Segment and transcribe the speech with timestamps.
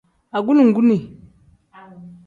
[0.37, 0.97] Agulonguni.